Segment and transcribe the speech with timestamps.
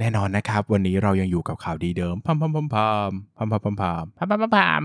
[0.00, 4.82] แน่นอนนะครับ วันนี้เรายังอยู่กับข่าวดีเดิมพัมพัมพัมพัมพัมพัมพัมพัมพัมพัมพัมพัม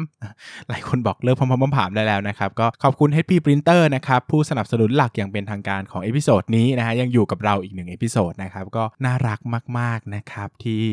[0.69, 9.39] หลายคนบอกเลิกพัมพัมพัมพัมได้แล้วนะครับ ก็ขอบคุณ HP Printer นะครับ ผู้สนับสนุนหลักอย่างเป็นทางการของ episode นี้นะฮะยังอยู่กับเราอีกหนึ่ง episode นะครับ ก็น่ารัก
[9.79, 10.83] มาก ๆ นะครับ ที่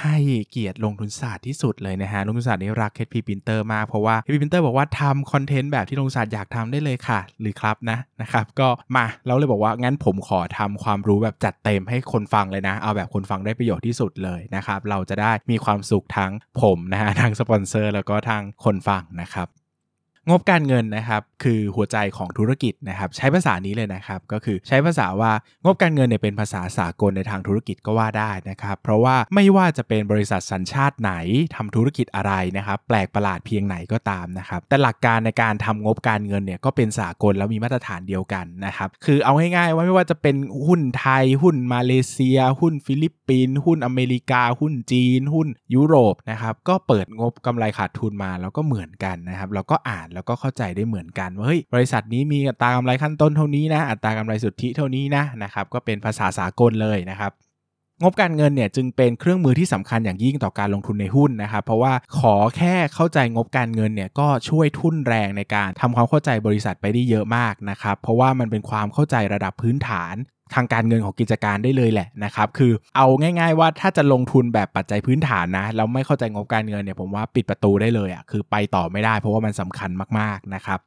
[0.00, 0.16] ให้
[0.50, 19.48] เกียรติลงทุนศาสตร์ที่สุดเลยนะฮะลงทุนศาสตร์นี้รัก HP Printer มากเพราะว่า HP Printer บอกว่าทำคอนเทนต์แบบที่ลงทุนศาสตร์อยากทำได้เลยค่ะ หรือครับนะนะครับก็มาเราเลยบอกว่างั้นผมขอทำความรู้แบบจัดเต็มให้คนฟังเลยนะ เอาแบบคนฟังได้ประโยชน์ที่สุดเลยนะครับเราจะได้มีความสุขทั้งผมนะฮะทั้งสปอนเซอร์แล้วก็ทางคนฟังนะครับ
[20.28, 25.32] งบการเงินนะครับคือหัวใจของธุรกิจนะครับใช้ภาษานี้เลยนะครับก็คือใช้ภาษาว่า
[25.64, 31.12] งบการเงินเนี่ยเป็นภาษาสากลในทางธุรกิจก็ว่าได้นะครับเพราะว่าไม่ว่าจะเป็นบริษัทสัญชาติไหน
[31.56, 57.32] ทำธุรกิจอะไรนะครับแปลกประหลาดเพียงไหนก็ตามนะครับแต่หลักการในการทำงบการเงินเนี่ยก็เป็นสากลแล้วมีมาตรฐานเดียวกันนะครับคือเอาง่ายๆว่าไม่ว่าจะเป็นหุ้นไทย หุ้นมาเลเซีย หุ้นฟิลิปปินส์หุ้นอเมริกา หุ้นจีน หุ้นยุโรปนะครับก็เปิดงบกำไรขาดทุนมาแล้วก็เหมือนกันนะครับเราก็อ่านแล้วก็เข้าใจได้เหมือนกันว่าเฮ้ยบริษัทนี้มีอัตรากำไรขั้นต้นเท่านี้นะอัตรากำไรสุทธิเท่านี้นะนะครับก็เป็นภาษาสากลเลยนะครับ
[58.02, 70.14] งบการเงินเนี่ยจึงเป็นเครื่องมือที่สำคัญอย่างยิ่งต่อการลงทุนในหุ้นนะครับเพราะว่าขอแค่เข้าใจงบการเงินเนี่ยก็ช่วยทุ่นแรงในการทำความเข้าใจบริษัทไปได้เยอะมากนะครับเพราะว่ามันเป็นความเข้าใจระดับพื้นฐาน
[70.54, 80.80] ทางการเงินของกิจการได้เลยแหละนะครับ คือเอาง่าย ๆ ว่าถ้าจะลงทุนแบบปัจจัยพื้นฐานนะแล้วไม่เข้าใจงบการเงินเนี่ยผมว่าปิดประตูได้เลยอะคือไปต่อไม่ได้เพราะว่ามันสำคัญมากๆนะครับ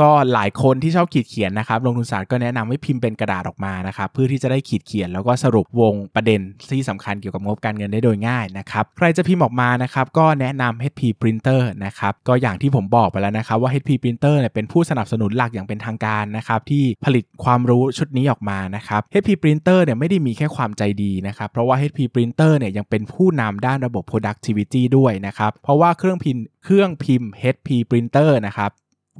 [0.00, 27.30] ก็หลายคนที่ชอบขีดเขียนนะครับลงทุนศาสตร์ก็แนะนำให้พิมพ์เป็นกระดาษออกมานะครับเพื่อที่จะได้ขีดเขียนแล้วก็สรุปวงประเด็นที่สำคัญเกี่ยวกับงบการเงินได้โดยง่ายนะครับใครจะพิมพ์ออกมานะครับก็แนะนำ HP Printer นะครับก็อย่างที่ผมบอกไปแล้วนะครับว่า HP Printer เนี่ยเป็นผู้สนับสนุนหลักอย่างเป็นทางการนะครับที่ผลิตความรู้ชุดนี้ออกมานะครับ HP Printer เนี่ยไม่ได้มีแค่ความใจดีนะครับเพราะว่า HP Printer เนี่ยยังเป็นผู้นำด้านระบบ productivity ด้วยนะครับเพราะว่าเครื่องพิมพ์เครื่องพิมพ์
[27.54, 28.70] HP Printer นะครับ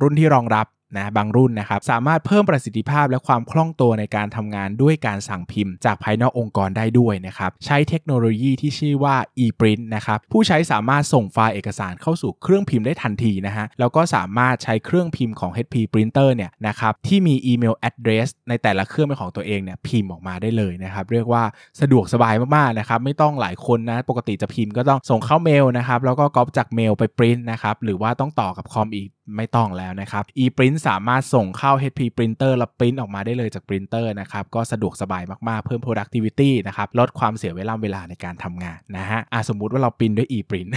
[0.01, 0.67] รุ่นที่รองรับ
[0.99, 21.43] นะบางรุ่นนะครับสามารถเพิ่มประสิทธิภาพและความคล่องตัวในการทำงานด้วยการสั่งพิมพ์ จากภายนอกองค์กรได้ด้วยนะครับใช้เทคโนโลยีที่ชื่อว่า ePrint นะครับผู้ใช้สามารถส่งไฟล์เอกสารเข้าสู่เครื่องพิมพ์ได้ทันทีนะฮะแล้วก็สามารถใช้เครื่องพิมพ์ของ HP Printer เนี่ยนะครับที่มีอีเมล address ในแต่ละเครื่องเป็นของตัวเองเนี่ยพิมพ์ออกมาได้เลยนะครับเรียกว่า
[21.81, 40.71] สะดวกสบายมากๆนะครับไม่ต้องหลายคนนะปกติจะพิมพ์ก็ต้องส่งเข้าเมลนะครับแล้วก็ก๊อปจากเมลไปปริ้นนะครับหรือว่าต้องต่อกับคอมอีก ไม่ต้องแล้วนะครับ ePrint สามารถส่งเข้า HP Printer แล้วปริ้นออกมาได้เลยจากปรินเตอร์นะครับ ก็สะดวกสบายมากๆ เพิ่ม productivity นะครับ ลดความเสียเวลาเวลาในการทำงานนะฮะอะสมมุติว่าเราปริ้นด้วย ePrint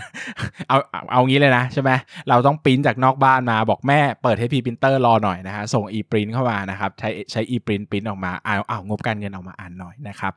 [0.67, 1.91] เอาเอาเอางี้เลยนะใช่ไหม
[2.29, 10.33] เราต้องปริ้นจากนอกบ้านมาบอกแม่เปิด HP Printer รอหน่อยนะฮะส่ง ePrint เข้ามานะครับ ใช้ใช้ ePrint ปริ้นออกมาเอาเอางบการเงินออกมาอ่านหน่อยนะครับ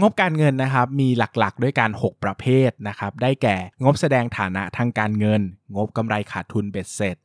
[0.00, 5.40] งบการเงินนะครับมีหลักๆ ด้วยการ 6 ประเภทนะครับได้แก่งบแสดงฐานะทางการเงิน
[5.76, 7.16] งบกำไรขาดทุนเบ็ดเสร็จ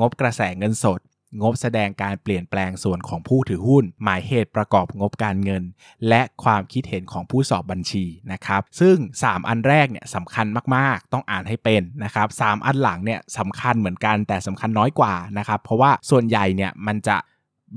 [0.00, 1.00] งบกระแสเงินสด
[1.42, 5.62] งบแสดงการเปลี่ยนแปลงส่วนของผู้ถือหุ้น หมายเหตุประกอบงบการเงิน
[6.08, 17.16] และความคิดเห็นของผู้สอบบัญชีนะครับซึ่ง 3 อันแรกเนี่ยสำคัญมากๆ ต้องอ่านให้เป็นนะครับสามอันหลังเนี่ยสำคัญเหมือนกันแต่สำคัญน้อยกว่านะครับเพราะว่าส่วนใหญ่เนี่ยมันจะ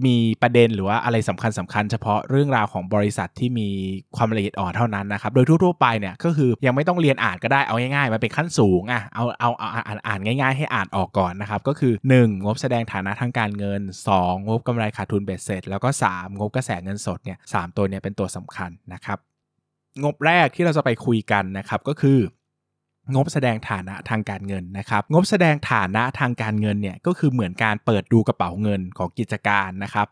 [0.06, 3.69] มีประเด็นหรือว่าอะไรสำคัญสำคัญเฉพาะเรื่องราวของบริษัทที่มี
[4.16, 13.81] ความละเอียดอ่อนเท่านั้นนะครับ โดยทั่วๆไปเนี่ยก็คือยังไม่ต้องเรียนอ่านก็ได้เอาง่ายๆมันเป็นขั้นสูงอะเอาเอาเอาอ่านอ่านง่าย ๆ ให้อ่านออกก่อนนะครับ ก็คือ 1 งบแสดงฐานะทางการเงิน
[14.16, 19.17] 2 งบกำไรขาดทุนเบ็ดเสร็จ แล้วก็ 3 งบกระแสเงินสดเนี่ยสตัวเนี่ยเป็นตัวสำคัญนะครับ
[20.03, 22.19] งบแรกที่เราจะไปคุยกันนะครับก็คือ
[23.13, 30.07] งบแสดงฐานะทางการเงินนะครับ งบแสดงฐานะทางการเงินเนี่ยก็คือเหมือนการเปิดดูกระเป๋าเงินของกิจการนะครับ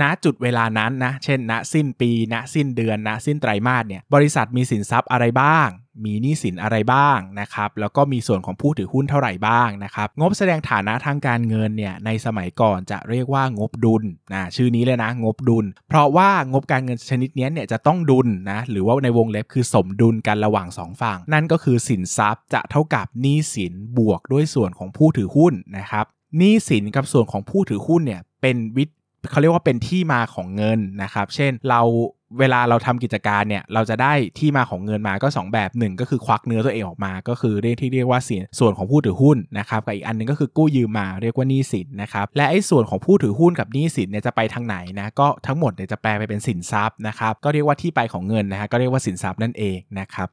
[0.00, 5.68] ณจุดเวลานั้นนะ เช่น ณ สิ้นปี ณ สิ้นเดือน ณ สิ้นไตรมาสเนี่ย บริษัทมีสินทรัพย์อะไรบ้าง
[6.04, 14.02] มีหนี้สินอะไรบ้างนะครับ แล้วก็มีส่วนของผู้ถือหุ้นเท่าไหร่บ้างนะครับ งบแสดงฐานะทางการเงินเนี่ยในสมัยก่อนจะเรียกว่างบดุล
[14.34, 26.06] นะชื่อนี้เลยนะงบดุล เพราะว่างบการเงินชนิดนี้เนี่ยจะต้องดุลนะหรือว่าในวงเล็บคือสมดุลกันระหว่างสองฝั่ง นั่นก็คือสินทรัพย์จะเท่ากับหนี้สินบวกด้วยส่วนของผู้ถือหุ้นนะครับ
[26.36, 28.84] หนี้สินกับส่วนของผู้ถือหุ้นเนี่ยเป็นวิ
[29.30, 31.82] เขาเรียกว่าเป็นที่มาของเงินนะครับ เช่นเรา
[32.38, 50.28] เวลาเราทำกิจการเนี่ยเราจะได้ที่มาของเงินมาก็ 2 แบบหนึ่งก็คือควักเนื้อตัวเองออกมา ก็คือเรียกที่เรียกว่าสินส่วนของผู้ถือหุ้นนะครับกับอีกอันนึงก็คือกู้ยืมมาเรียกว่าหนี้สินนะครับและไอ้ส่วนของผู้ถือหุ้นกับหนี้สินเนี่ยจะไปทางไหนนะก็ทั้งหมดเนี่ยจะแปลไปเป็นสินทรัพย์นะครับก็เรียกว่าที่ไปของเงินนะฮะก็เรียกว่าสินทรัพย์นั่นเองนะครับ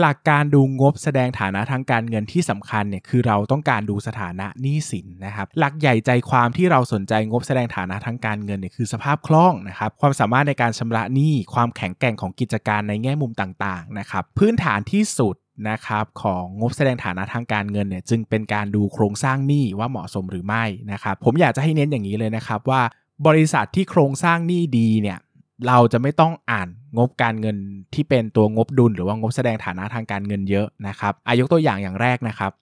[0.00, 15.34] หลักการดูงบแสดงฐานะทางการเงินที่สำคัญเนี่ยคือเราต้องการดูสถานะหนี้สินนะครับ หลักใหญ่ใจความที่เราสนใจงบแสดงฐานะทางการเงินเนี่ยคือสภาพคล่องนะครับ ความสามารถในการชำระหนี้ความแข็งแกร่งของกิจการในแง่มุมต่างๆนะครับพื้นฐานที่สุด
[15.70, 22.82] นะครับของงบแสดงฐานะทางการเงินเนี่ยจึงเป็นการดูโครงสร้างหนี้ว่าเหมาะสมหรือไม่นะครับผมอยากจะให้เน้นอย่างนี้เลยนะครับว่า
[23.26, 25.18] บริษัทที่โครงสร้างหนี้ดีเนี่ย
[25.66, 27.56] เราจะไม่ต้องอ่าน งบการเงิน
[27.94, 32.52] ที่เป็นตัวงบดุล หรือว่างบแสดงฐานะทางการเงินเยอะนะครับอายกตัวอย่างอย่างแรกนะครับ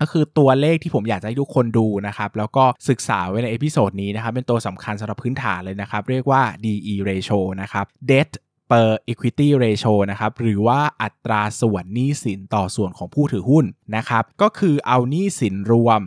[0.00, 8.30] ก็คือตัวเลขที่ผมอยากจะให้ทุกคนดูนะครับแล้วก็ศึกษาไว้ใน episode นี้นะครับเป็นตัวสำคัญสำหรับพื้นฐานเลยนะครับเรียกว่า DE ratio นะครับ debt
[8.70, 13.64] per equity ratio นะครับหรือว่าอัตราส่วนหนี้สินต่อส่วนของผู้ถือหุ้น
[13.96, 16.02] นะครับก็คือเอาหนี้สินรวม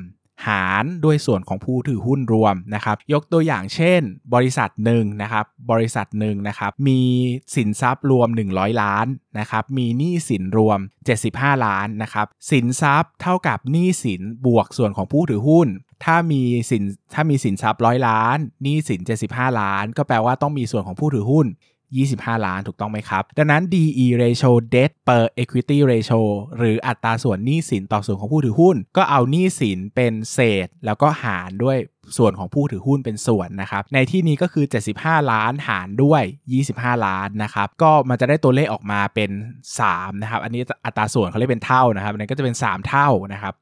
[0.47, 4.01] หารด้วยส่วนของผู้ถือหุ้นรวมนะครับ ยกตัวอย่างเช่น
[4.33, 7.01] บริษัทหนึ่งนะครับ บริษัทหนึ่งนะครับ มี
[7.55, 9.07] สินทรัพย์รวม 100 ล้าน
[9.39, 10.79] นะครับ มีหนี้สินรวม
[11.21, 15.67] 75 ล้านนะครับ สินทรัพย์เท่ากับหนี้สินบวกส่วนของผู้ถือหุ้น
[16.03, 21.47] ถ้ามีสินถ้ามีสินทรัพย์ร้อยล้านหนี้สิน 75 ล้าน ก็แปลว่าต้องมีส่วนของผู้ถือหุ้น
[22.01, 26.21] 25 ล้านถูกต้องไหมครับ ดังนั้น DE ratio debt per equity ratio
[26.57, 31.77] หรืออัตราส่วนหนี้สินต่อส่วนของผู้ถือหุ้น ก็เอาหนี้สินเป็นเศษ แล้วก็หารด้วย
[32.17, 34.65] ส่วนของผู้ถือหุ้นเป็นส่วนนะครับ ในที่นี้ก็คือ
[34.97, 36.23] 75 ล้านหารด้วย
[36.63, 39.31] 25 ล้านนะครับ ก็มันจะได้ตัวเลขออกมาเป็น
[39.77, 43.53] 3นะครับ อันนี้อัตราส่วนเขาเรียกเป็นเท่านะครับอันนี้ก็จะเป็น 3 เท่านะครับ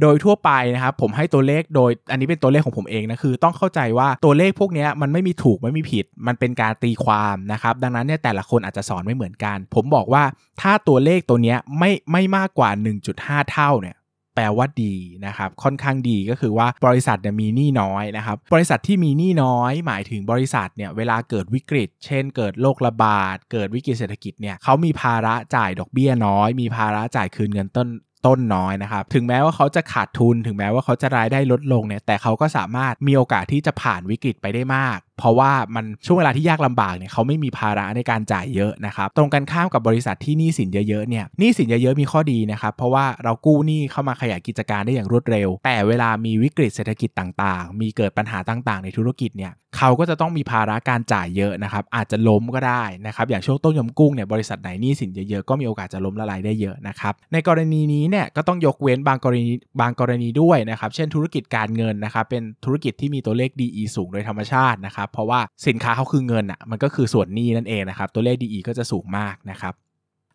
[0.00, 10.22] โดยทั่วไปนะครับผมให้ตัวเลขโดยอันนี้เป็นตัวเลขของผมเองนะคือ ต้องเข้าใจว่าตัวเลขพวกนี้มันไม่มีถูกไม่มีผิด มันเป็นการตีความนะครับดังนั้นเนี่ยแต่ละคนอาจจะสอนไม่เหมือนกัน ผมบอกว่า
[10.60, 12.70] ถ้าตัวเลขตัวนี้ไม่ไม่มากกว่า
[13.10, 13.96] 1.5 เท่าเนี่ย
[14.34, 14.94] แปลว่าดี
[15.26, 27.88] นะครับค่อนข้างดีก็คือว่าบริษัทเนี่ยมีหนี้น้อยนะครับบริษัทที่มีหนี้น้อย หมายถึงบริษัทเนี่ยเวลาเกิดวิกฤต เช่น เกิดโรคระบาด เกิดวิกฤตเศรษฐกิจเนี่ยเขามีภาระจ่ายดอกเบี้ยน้อย มีภาระจ่ายคืนเงินต้น
[28.26, 63.50] ต้นน้อยนะครับ ถึงแม้ว่าเขาจะขาดทุน ถึงแม้ว่าเขาจะรายได้ลดลงเนี่ย แต่เขาก็สามารถมีโอกาสที่จะผ่านวิกฤตไปได้มาก เพราะว่ามันช่วงเวลาที่ยากลำบากเนี่ยเขาไม่มีภาระในการจ่ายเยอะนะครับ ตรงกันข้ามกับบริษัทที่หนี้สินเยอะๆเนี่ย หนี้สินเยอะๆมีข้อดีนะครับ เพราะว่าเรากู้หนี้เข้ามาขยายกิจการได้อย่างรวดเร็ว แต่เวลามีวิกฤตเศรษฐกิจต่างๆ มีเกิดปัญหาต่างๆ ในธุรกิจเนี่ยเขาก็จะต้องมีภาระการจ่ายเยอะนะครับ อาจจะล้มก็ได้นะครับ อย่างช่วงต้นยมกุ้งเนี่ยบริษัทไหนหนี้สินเยอะๆก็มีโอกาสจะล้มละลายได้เยอะนะครับ ในกรณีนี้เนี่ยก็ต้องยกเว้นบางกรณีบางกรณีด้วยนะครับ เช่นธุรกิจการเงินนะครับ เป็นธุรกิจที่มีตัวเลข
[63.60, 69.74] DE สูงโดยธรรมชาตินะครับ เพราะว่าสินค้าเขาคือเงินอะมันก็คือส่วนหนี้นั่นเองนะครับ ตัวเลข DE ก็จะสูงมากนะครับ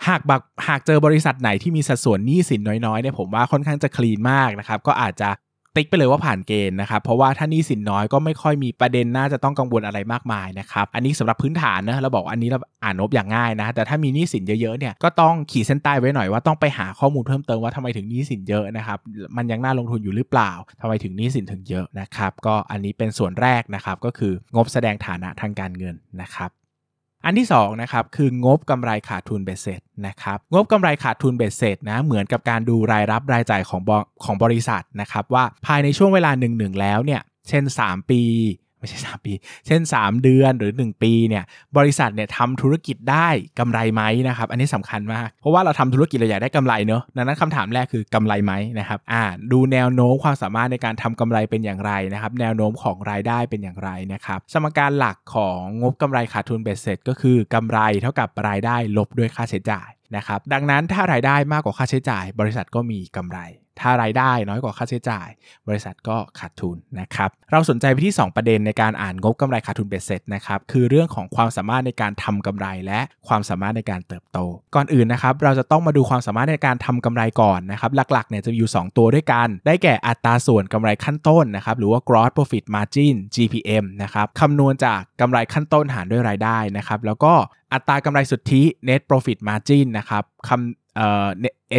[0.08, 5.30] หากบักหากเจอบริษัทไหนที่มีสัดส่วนหนี้สินน้อยๆเนี่ยผมว่าค่อนข้างจะคลีนมากนะครับ ก็อาจจะ
[5.75, 19.00] ติ๊กไปเลยว่าผ่านเกณฑ์นะครับ เพราะว่าถ้านี้สินน้อยก็ไม่ค่อยมีประเด็นน่าจะต้องกังวลอะไรมากมายนะครับ อันนี้สำหรับพื้นฐานนะเราบอกอันนี้เราอ่านนบอย่างง่ายนะ แต่ถ้ามีหนี้สินเยอะๆเนี่ยก็ต้องขีดเส้นใต้ไว้หน่อยว่าต้องไปหาข้อมูลเพิ่มเติมว่าทำไมถึงหนี้สินเยอะนะครับ
[19.38, 26.52] มันยังน่าลงทุนอยู่หรือเปล่าทำไมถึงหนี้สินถึงเยอะนะครับ ก็อันนี้เป็นส่วนแรกนะครับก็คืองบแสดงฐานะทางการเงินนะครับ
[27.25, 33.81] อันที่2นะครับคืองบกำไรขาดทุนเบ็ดเสร็จนะครับงบกำไรขาดทุนเบ็ดเสร็จนะเหมือนกับการดูรายรับรายจ่ายของ
[34.24, 38.22] ของบริษัทนะครับว่าภายในช่วงเวลาหนึ่งๆแล้วเนี่ยเช่น 3 ปี
[38.83, 39.33] ไม่ใช่ 3 ปี
[39.68, 41.44] เช่น 3 เดือนหรือ 1 ปีเนี่ย
[41.78, 43.28] บริษัทเนี่ยทำธุรกิจได้
[43.59, 63.40] กำไรไหมนะครับอันนี้สำคัญมาก เพราะว่าเราทำธุรกิจเราอยากได้กำไรเนอะดังนั้นคำถามแรกคือกำไรไหมนะครับอ่าดูแนวโน้มความสามารถในการทำกำไรเป็นอย่างไรนะครับแนวโน้มของรายได้เป็นอย่างไรนะครับสมการหลักของงบกำไรขาดทุนเบ็ดเสร็จ ก็คือกำไรเท่ากับรายได้ลบด้วยค่าใช้จ่ายนะครับดังนั้นถ้ารายได้มากกว่าค่าใช้จ่าย บริษัทก็มีกำไร
[63.80, 65.27] ถ้ารายได้น้อยกว่าค่าใช้จ่าย
[65.68, 74.39] บริษัทก็ขาดทุนนะครับ เราสนใจไปที่ 2 ประเด็นในการอ่านงบกำไรขาดทุนเบ็ดเสร็จนะครับ คือเรื่องของความสามารถในการทำกำไร และความสามารถในการเติบโต
[74.75, 87.33] ก่อนอื่นนะครับ เราจะต้องมาดูความสามารถในการทำกำไรก่อนนะครับ หลักๆเนี่ยจะอยู่ 2 ตัวด้วยกัน ได้แก่อัตราส่วนกำไรขั้นต้นนะครับ หรือว่า gross profit margin GPM นะครับคำนวณจากกำไรขั้นต้นหารด้วยรายได้นะครับ แล้วก็
[87.73, 91.28] อัตรากำไรสุทธิ net profit margin นะครับคำ เอ่อ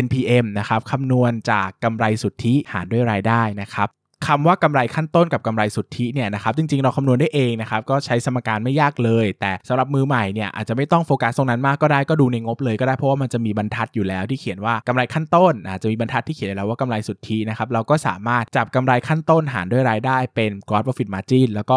[0.05, 3.91] NPM นะครับคำนวณจากกำไรสุทธิหารด้วยรายได้นะครับ
[4.27, 21.73] คำว่ากำไรขั้นต้นกับกำไรสุทธิเนี่ยนะครับจริงๆเราคำนวณได้เองนะครับก็ใช้สมการไม่ยากเลย แต่สำหรับมือใหม่เนี่ยอาจจะไม่ต้องโฟกัสตรงนั้นมากก็ได้ก็ดูในงบเลยก็ได้เพราะว่ามันจะมีบรรทัดอยู่แล้วที่เขียนว่ากำไรขั้นต้นอาจจะมีบรรทัดที่เขียนแล้วว่ากำไรสุทธินะครับเราก็สามารถจับกำไรขั้นต้นหารด้วยรายได้เป็น gross profit margin แล้วก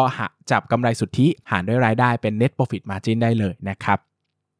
[0.50, 3.98] จับกำไรสุทธิหารด้วยรายได้เป็น net profit margin ได้เลยนะครับ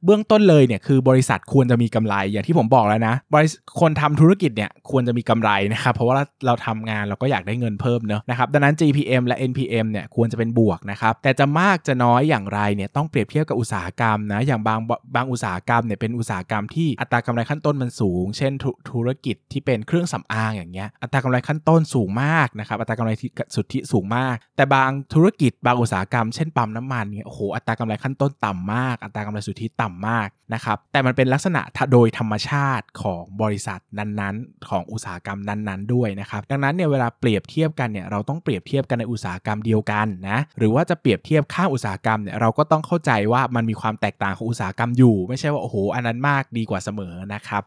[0.05, 3.49] เบื้องต้นเลยเนี่ยคือบริษัทควรจะมีกำไรอย่างที่ผมบอกแล้วนะบริ
[3.81, 6.15] คนทำธุรกิจเนี่ยควรจะมีกำไรนะครับเพราะว่า
[6.47, 14.79] เราทำงานเราก็อยากได้เงินเพิ่มเนอะนะครับดังนั้น GPM และ NPM เนี่ยควรจะเป็นบวกนะครับแต่จะมากจะน้อยอย่างไรเนี่ยต้องเปรียบเทียบกับอุตสาหกรรมนะอย่างบาง
[15.15, 18.53] บางอุตสาหกรรมเนี่ยเป็นอุตสาหกรรมที่อัตรากำไรขั้นต้นมันสูง เช่น
[18.91, 23.13] ธุรกิจที่เป็นเครื่องสำอางอย่างเงี้ยอัตรากำไรขั้นต้นสูงมากนะครับอัตรากำไร
[23.55, 31.61] สุทธิสูงมาก แต่บางธุรกิจบางอุตสาหกรรม เช่นปั๊มน้ำมันเนี่ยโอ้โหอัตรากำไรขั้นต้นต่ำมากอัตรากำไรสุทธิต่ำมากนะครับ แต่มันเป็นลักษณะ
[31.93, 47.65] โดยธรรมชาติของบริษัทนั้นๆ ของอุตสาหกรรมนั้นๆ ด้วยนะครับ ดังนั้นเนี่ยเวลาเปรียบเทียบกันเนี่ยเราต้องเปรียบเทียบกันในอุตสาหกรรมเดียวกันนะหรือว่าจะเปรียบเทียบข้างอุตสาหกรรมเนี่ยเราก็ต้องเข้าใจว่ามันมีความแตกต่างของอุตสาหกรรมอยู่ ไม่ใช่ว่าโอ้โหอันนั้นมากดีกว่าเสมอนะครับ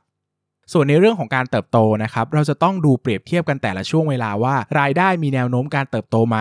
[0.74, 6.38] ส่วนในเรื่องของการเติบโตนะครับ เราจะต้องดูเปรียบเทียบกันแต่ละช่วงเวลาว่า รายได้มีแนวโน้มการเติบโตไหม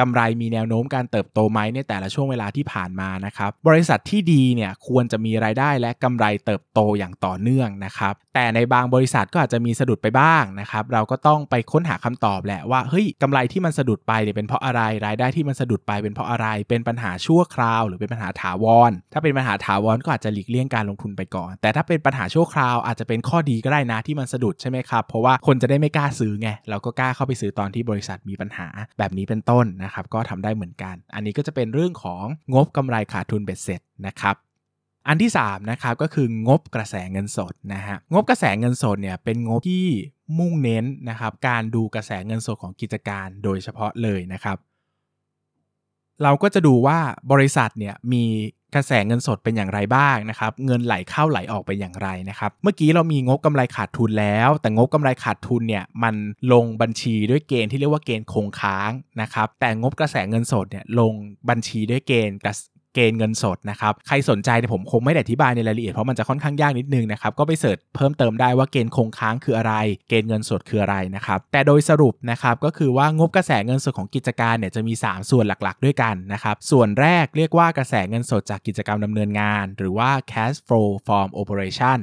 [0.00, 28.66] กำไรมีแนวโน้มการเติบโตไหมในแต่ละช่วงเวลาที่ผ่านมานะครับบริษัทที่ดีเนี่ยควรจะมีรายได้และกำไรเติบโตอย่างต่อเนื่องนะครับแต่ในบางบริษัทก็อาจจะมีสะดุดไปบ้างนะครับเราก็ต้องไปค้นหาคำตอบแหละว่าเฮ้ยกำไรที่มันสะดุดไปเนี่ยเป็นเพราะอะไรรายได้ที่มันสะดุดไปเป็นเพราะอะไร เป็นปัญหาชั่วคราว หรือเป็นปัญหาถาวร ถ้าเป็นปัญหาถาวรก็อาจจะหลีกเลี่ยงการลงทุนไปก่อน แต่ถ้าเป็นปัญหาชั่วคราวอาจจะเป็นข้อดีก็ได้นะที่มันสะดุดใช่ไหมครับเพราะว่าคนจะได้ไม่กล้าซื้อไงเราก็กล้าเข้าไปซื้อตอนที่บริษัทมีปัญหา
[28.98, 34.36] แบบนี้เป็นต้นนะครับก็ทำได้เหมือนกัน อันนี้ก็จะเป็นเรื่องของงบกำไรขาดทุนเบ็ดเสร็จนะครับ
[35.08, 39.86] อันที่3นะครับก็คืองบกระแสเงินสดนะฮะงบกระแสเงินสดเนี่ยเป็นงบที่
[40.38, 44.56] มุ่งเน้นนะครับการดูกระแสเงินสดของกิจการโดยเฉพาะเลยนะครับ
[46.22, 46.98] เราก็จะดูว่า
[47.32, 48.24] บริษัทเนี่ยมี
[48.74, 56.14] กระแสเงินสดเป็นอย่างไรบ้างนะครับเงินไหลเข้าไหลออกไปอย่างไรนะครับเมื่อกี้เรามีงบกำไรขาดทุนแล้ว แต่งบกำไรขาดทุนเนี่ยมัน
[56.52, 61.12] ลงบัญชีด้วยเกณฑ์ที่เรียกว่าเกณฑ์คงค้างนะครับแต่งบกระแสเงินสดเนี่ยลง
[61.48, 62.36] บัญชีด้วยเกณฑ์
[62.94, 69.74] เกณฑ์เงินสดนะครับ ใครสนใจเนี่ยผมคงไม่ได้อธิบายในรายละเอียด เพราะมันจะค่อนข้างยากนิดนึงนะครับ ก็ไปเสิร์ชเพิ่มเติมได้ว่าเกณฑ์คงค้างคืออะไร
[70.08, 81.98] เกณฑ์เงินสดคืออะไรนะครับ แต่โดยสรุปนะครับก็คือว่างบกระแสเงินสดของกิจการเนี่ยจะมี 3 ส่วนหลักๆ ด้วยกันนะครับ ส่วนแรกเรียกว่ากระแสเงินสดจากกิจกรรมดำเนินงาน หรือว่า cash flow from operation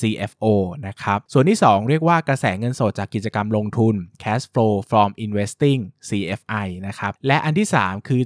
[0.00, 0.44] CFO
[0.86, 8.20] นะครับ ส่วนที่ 2 เรียกว่ากระแสเงินสดจากกิจกรรมลงทุน Cash Flow from Investing CFI นะครับ และอันที่ 3 คือ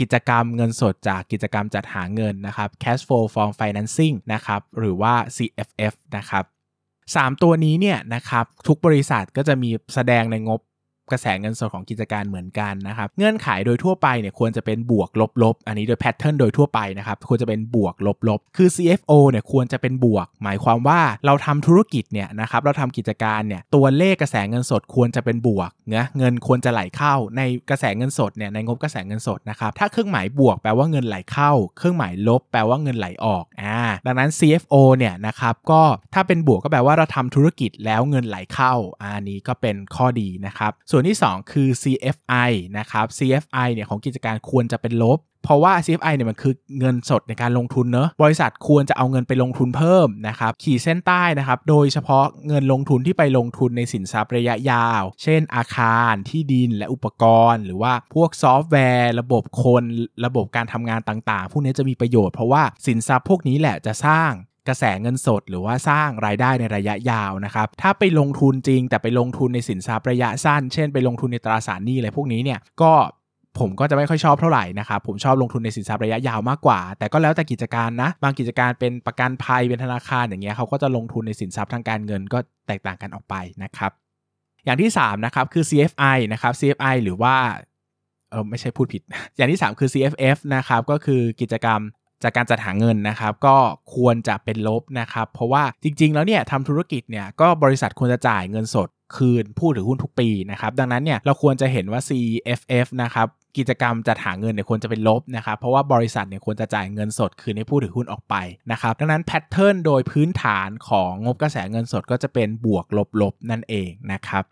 [0.00, 6.44] กิจกรรมเงินสดจากกิจกรรมจัดหาเงินนะครับ Cash Flow from Financing นะครับ หรือว่า CFF นะครับ
[6.92, 10.60] 3 ตัวนี้เนี่ยนะครับทุกบริษัทก็จะมีแสดงในงบ
[11.10, 15.10] กระแสเงินสดของกิจการเหมือนกันนะครับ เงื่อนไขโดยทั่วไปเนี่ยควรจะเป็นบวก
[15.42, 17.94] ลบๆ อันนี้โดยแพทเทิร์นโดยทั่วไปนะครับ ควรจะเป็นบวก
[18.28, 35.82] ลบๆ คือ CFO เนี่ยควรจะเป็นบวก หมายความว่าเราทำธุรกิจเนี่ยนะครับ เราทำกิจการเนี่ย ตัวเลขกระแสเงินสดควรจะเป็นบวกเนะเงินควรจะไหลเข้า ในกระแสเงินสดเนี่ย ในงบกระแสเงินสดนะครับ ถ้าเครื่องหมายบวกแปลว่าเงินไหลเข้า เครื่องหมายลบแปลว่าเงินไหลออก อ่า ดังนั้น CFO เนี่ยนะครับก็
[36.14, 59.84] ถ้าเป็นบวกก็แปลว่าเราทำธุรกิจแล้วเงินไหลเข้าอันนี้ก็เป็นข้อดีนะครับ ส่วนที่ 2 คือ CFI นะครับ CFI เนี่ยของกิจการควรจะเป็นลบ เพราะว่า CFI เนี่ยมันคือเงินสดในการลงทุนเนอะบริษัทควรจะเอาเงินไปลงทุนเพิ่มนะครับขีดเส้นใต้นะครับโดยเฉพาะเงินลงทุนที่ไปลงทุนในสินทรัพย์ระยะยาว เช่น อาคารที่ดินและอุปกรณ์ หรือว่าพวกซอฟต์แวร์ ระบบคน
[60.26, 64.32] ระบบการทำงานต่างๆ พวกนี้จะมีประโยชน์เพราะว่าสินทรัพย์พวกนี้แหละจะสร้าง
[64.68, 72.92] กระแสเงินสดหรือว่าสร้างรายได้ในระยะยาวนะครับ ถ้าไปลงทุนจริงแต่ไปลงทุนในสินทรัพย์ระยะสั้น เช่น ไปลงทุนในตราสารหนี้อะไรพวกนี้เนี่ยก็
[73.58, 83.92] ผมก็จะไม่ค่อยชอบเท่าไหร่นะครับผมชอบลงทุนในสินทรัพย์ระยะยาวมากกว่า แต่ก็แล้วแต่กิจการนะ บางกิจการเป็นประกันภัยเป็นธนาคารอย่างเงี้ยเขาก็จะลงทุนในสินทรัพย์ทางการเงินก็แตกต่างกันออกไปนะครับ
[84.64, 87.34] อย่างที่3นะครับคือ CFI นะครับ CFI หรือว่า
[88.30, 89.02] เออไม่ใช่พูดผิด
[89.36, 91.80] อย่างที่ 3 คือ CFF นะครับก็คือกิจกรรม
[92.22, 93.56] จากการจัดหาเงินนะครับก็
[93.94, 108.34] ควรจะเป็นลบนะครับเพราะว่าจริง ๆ แล้วเนี่ยทำธุรกิจเนี่ยก็บริษัทควรจะจ่ายเงินสดคืนผู้ถือหุ้นทุกปีนะครับดังนั้นเนี่ยเราควรจะเห็นว่า CFF นะครับ กิจกรรมจัดหาเงินเนี่ยควรจะเป็นลบนะครับเพราะว่าบริษัทเนี่ยควรจะจ่ายเงินสดคืนให้ผู้ถือหุ้นออกไป
[108.72, 112.86] นะครับดังนั้นแพทเทิร์นโดยพื้นฐานของงบกระแสเงินสดก็จะเป็นบวก
[113.20, 114.44] ลบๆนั่นเองนะครับ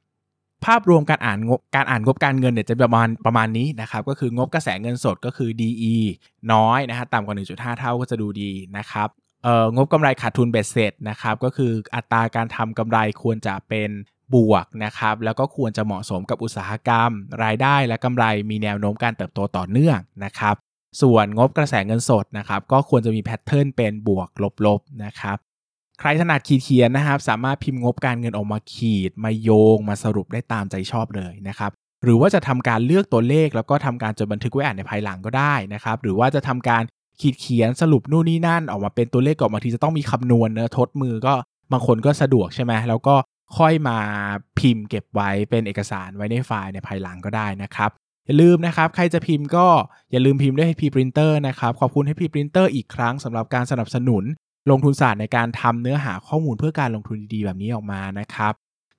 [0.64, 5.94] ภาพรวมการอ่านงบการอ่านงบการเงินเนี่ยจะประมาณประมาณนี้นะครับก็คืองบกระแสเงินสดก็คือ DE
[6.52, 9.08] น้อยนะฮะต่ำกว่า 1.5 เท่าก็จะดูดีนะครับ
[9.44, 13.90] เอ่องบกำไรขาดทุนเบ็ดเสร็จนะครับก็คืออัตราการทำกำไรควรจะเป็น
[14.34, 17.10] บวกนะครับแล้วก็ควรจะเหมาะสมกับอุตสาหกรรม
[17.44, 20.54] รายได้และกำไรมีแนวโน้มการเติบโตต่อเนื่องนะครับ
[21.02, 24.28] ส่วนงบกระแสเงินสดนะครับก็ควรจะมีแพทเทิร์นเป็นบวก
[24.66, 25.36] ลบๆนะครับ
[26.00, 31.70] ใครถนัดขีดเขียนนะครับ สามารถพิมพ์งบการเงินออกมาขีด มาโยง มาสรุปได้ตามใจชอบเลยนะครับ
[32.04, 36.82] หรือว่าจะทำการเลือกตัวเลข แล้วก็ทำการจดบันทึกไว้อ่านในภายหลังก็ได้นะครับหรือว่าจะทำการ
[37.20, 41.34] ขีดเขียนสรุปนู่นนี่นั่นออกมาเป็นตัวเลขก่อนบางทีจะต้องมีคำนวณเนื้อทดมือก็
[41.72, 43.14] บางคนก็สะดวกใช่ไหมแล้วก็
[43.58, 43.98] ค่อยมา
[44.58, 47.90] พิมพ์เก็บไว้เป็นเอกสารไว้ในไฟล์ในภายหลังก็ได้นะครับ
[48.26, 49.66] อย่าลืมนะครับ ใครจะพิมพ์ก็
[50.10, 54.24] อย่าลืมพิมพ์ด้วย HP Printer นะครับ ขอบคุณ HP Printer อีกครั้งสำหรับการสนับสนุน
[54.70, 58.52] ลงทุนศาสตร์ในการทำเนื้อหาข้อมูลเพื่อการลงทุนดีๆแบบนี้ออกมานะครับ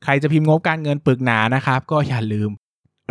[0.03, 2.49] ใครจะพิมพ์งบการเงินปึกหนานะครับ ก็อย่าลืม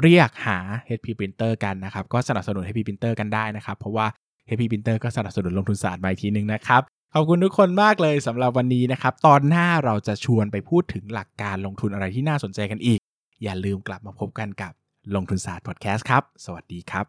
[0.02, 0.58] เรียกหา
[0.98, 4.06] HP Printer กันนะครับ ก็สนับสนุน HP Printer กันได้นะครับ เพราะว่า
[4.48, 6.82] HP Printer ก็สนับสนุนลงทุนศาสตร์มาอีกทีนึงนะครับ
[7.14, 13.00] ขอบคุณทุกคนมากเลยสำหรับวันนี้นะครับ ตอนหน้าเราจะชวนไปพูดถึงหลักการลงทุนอะไรที่น่าสนใจกันอีก
[13.42, 14.72] อย่าลืมกลับมาพบกันกับ
[15.14, 17.06] ลงทุนศาสตร์พอดแคสต์ครับ สวัสดีครับ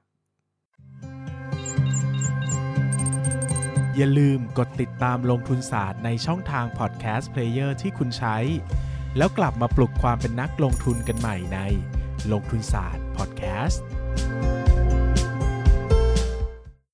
[3.96, 8.38] อย่าลืมกดติดตามลงทุนศาสตร์ในช่องทางพอดแคสต์ player ที่คุณใช้
[9.18, 11.60] แล้วกลับมาปลุกความเป็นนักลงทุนกันใหม่ใน
[12.32, 13.84] ลงทุนศาสตร์พอดแคสต์